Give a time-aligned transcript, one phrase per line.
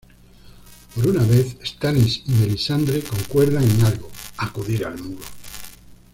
[0.95, 5.21] Por una vez, Stannis y Melisandre concuerdan en algo: acudir al Muro.